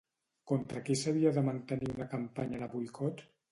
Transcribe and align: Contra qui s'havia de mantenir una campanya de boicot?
Contra 0.51 0.81
qui 0.87 0.95
s'havia 1.01 1.35
de 1.37 1.45
mantenir 1.51 1.93
una 1.93 2.09
campanya 2.17 2.65
de 2.65 2.73
boicot? 2.75 3.25